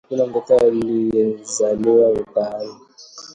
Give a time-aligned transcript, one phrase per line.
[0.03, 2.75] Hakuna mtoto aliyezaliwa mtaani,